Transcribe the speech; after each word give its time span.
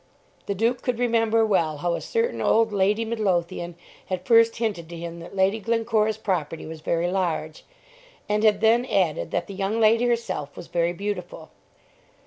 The 0.47 0.55
Duke 0.55 0.81
could 0.81 0.97
remember 0.97 1.45
well 1.45 1.77
how 1.77 1.93
a 1.93 2.01
certain 2.01 2.41
old 2.41 2.73
Lady 2.73 3.05
Midlothian 3.05 3.75
had 4.07 4.25
first 4.25 4.55
hinted 4.55 4.89
to 4.89 4.97
him 4.97 5.19
that 5.19 5.35
Lady 5.35 5.59
Glencora's 5.59 6.17
property 6.17 6.65
was 6.65 6.81
very 6.81 7.11
large, 7.11 7.63
and 8.27 8.43
had 8.43 8.61
then 8.61 8.83
added 8.87 9.29
that 9.29 9.45
the 9.45 9.53
young 9.53 9.79
lady 9.79 10.05
herself 10.05 10.57
was 10.57 10.65
very 10.65 10.91
beautiful. 10.91 11.51